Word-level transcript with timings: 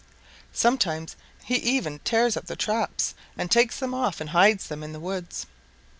Sometimes 0.51 1.15
he 1.43 1.53
even 1.57 1.99
tears 1.99 2.35
up 2.35 2.47
the 2.47 2.55
traps 2.55 3.13
and 3.37 3.51
takes 3.51 3.77
them 3.77 3.93
off 3.93 4.19
and 4.19 4.31
hides 4.31 4.65
them 4.67 4.81
in 4.81 4.93
the 4.93 4.99
woods. 4.99 5.45